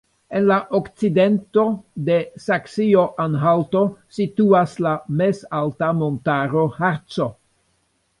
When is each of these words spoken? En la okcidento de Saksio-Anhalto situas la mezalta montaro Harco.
En 0.37 0.43
la 0.51 0.55
okcidento 0.77 1.63
de 2.07 2.15
Saksio-Anhalto 2.45 3.83
situas 4.19 4.73
la 4.87 4.95
mezalta 5.21 5.91
montaro 5.99 6.65
Harco. 6.79 7.29